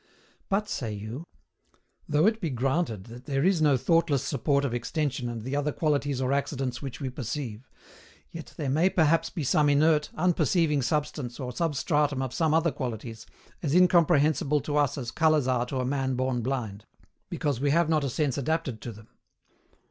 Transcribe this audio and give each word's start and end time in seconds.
But, 0.49 0.67
say 0.67 0.93
you, 0.93 1.27
though 2.09 2.25
it 2.25 2.41
be 2.41 2.49
granted 2.49 3.03
that 3.03 3.25
there 3.25 3.43
is 3.43 3.61
no 3.61 3.77
thoughtless 3.77 4.23
support 4.23 4.65
of 4.65 4.73
extension 4.73 5.29
and 5.29 5.43
the 5.43 5.55
other 5.55 5.71
qualities 5.71 6.19
or 6.19 6.33
accidents 6.33 6.81
which 6.81 6.99
we 6.99 7.11
perceive, 7.11 7.69
yet 8.31 8.55
there 8.57 8.71
may 8.71 8.89
perhaps 8.89 9.29
be 9.29 9.43
some 9.43 9.69
inert, 9.69 10.09
unperceiving 10.15 10.81
substance 10.81 11.39
or 11.39 11.51
substratum 11.51 12.23
of 12.23 12.33
some 12.33 12.51
other 12.51 12.71
qualities, 12.71 13.27
as 13.61 13.75
incomprehensible 13.75 14.59
to 14.61 14.75
us 14.77 14.97
as 14.97 15.11
colours 15.11 15.47
are 15.47 15.67
to 15.67 15.77
a 15.79 15.85
man 15.85 16.15
born 16.15 16.41
blind, 16.41 16.85
because 17.29 17.59
we 17.61 17.69
have 17.69 17.87
not 17.87 18.03
a 18.03 18.09
sense 18.09 18.39
adapted 18.39 18.81
to 18.81 18.91
them. 18.91 19.07